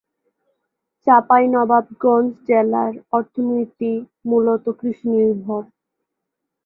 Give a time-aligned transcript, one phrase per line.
[1.07, 3.91] চাঁপাইনবাবগঞ্জ জেলার অর্থনীতি
[4.29, 5.63] মূলত কৃষি নির্ভর।